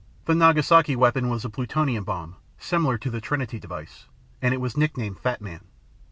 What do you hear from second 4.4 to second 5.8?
and it was nicknamed Fat Man.